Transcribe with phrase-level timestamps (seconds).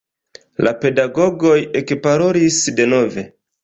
[0.67, 1.53] La pedagogoj
[1.85, 3.33] ekparolis denove.